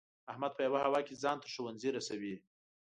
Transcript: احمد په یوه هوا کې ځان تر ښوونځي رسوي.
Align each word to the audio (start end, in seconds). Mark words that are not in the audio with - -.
احمد 0.31 0.51
په 0.55 0.61
یوه 0.67 0.79
هوا 0.85 0.99
کې 1.07 1.19
ځان 1.23 1.37
تر 1.41 1.49
ښوونځي 1.53 1.89
رسوي. 1.97 2.35